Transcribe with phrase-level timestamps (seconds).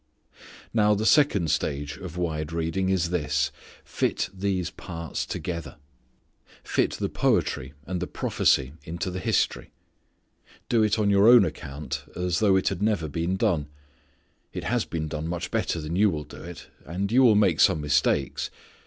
[0.73, 3.51] Now the second stage of wide reading is this:
[3.85, 5.75] fit these parts together.
[6.63, 9.69] Fit the poetry and the prophecy into the history.
[10.69, 13.67] Do it on your own account, as though it had never been done.
[14.53, 16.67] It has been done much better than you will do it.
[16.83, 18.49] And you will make some mistakes.